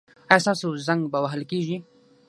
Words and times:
ایا 0.31 0.43
ستاسو 0.43 0.67
زنګ 0.85 1.01
به 1.11 1.19
وهل 1.23 1.41
کیږي؟ 1.51 1.77